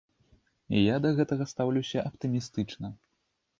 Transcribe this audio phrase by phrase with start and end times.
[0.83, 2.93] Я да гэтага стаўлюся аптымістычна.